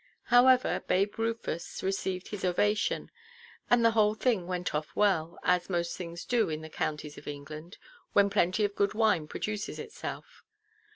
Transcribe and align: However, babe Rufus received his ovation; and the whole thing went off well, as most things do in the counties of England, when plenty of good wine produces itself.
However, 0.33 0.79
babe 0.87 1.19
Rufus 1.19 1.83
received 1.83 2.29
his 2.29 2.43
ovation; 2.43 3.11
and 3.69 3.85
the 3.85 3.91
whole 3.91 4.15
thing 4.15 4.47
went 4.47 4.73
off 4.73 4.95
well, 4.95 5.37
as 5.43 5.69
most 5.69 5.95
things 5.95 6.25
do 6.25 6.49
in 6.49 6.61
the 6.63 6.69
counties 6.69 7.19
of 7.19 7.27
England, 7.27 7.77
when 8.13 8.31
plenty 8.31 8.65
of 8.65 8.73
good 8.75 8.95
wine 8.95 9.27
produces 9.27 9.77
itself. 9.77 10.43